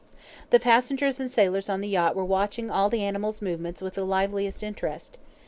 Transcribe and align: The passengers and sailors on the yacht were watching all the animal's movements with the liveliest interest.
The 0.49 0.59
passengers 0.59 1.19
and 1.19 1.29
sailors 1.29 1.69
on 1.69 1.79
the 1.79 1.87
yacht 1.87 2.15
were 2.15 2.25
watching 2.25 2.71
all 2.71 2.89
the 2.89 3.03
animal's 3.03 3.39
movements 3.39 3.83
with 3.83 3.93
the 3.93 4.03
liveliest 4.03 4.63
interest. 4.63 5.19